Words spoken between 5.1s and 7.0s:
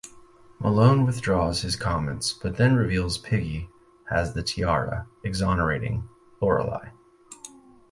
exonerating Lorelei.